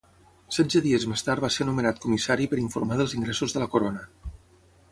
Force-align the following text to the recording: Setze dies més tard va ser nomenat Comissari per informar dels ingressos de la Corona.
Setze 0.55 0.79
dies 0.85 1.03
més 1.11 1.23
tard 1.27 1.43
va 1.43 1.51
ser 1.57 1.67
nomenat 1.67 2.01
Comissari 2.07 2.49
per 2.55 2.61
informar 2.63 2.97
dels 3.03 3.13
ingressos 3.19 3.57
de 3.57 3.65
la 3.65 3.69
Corona. 3.77 4.03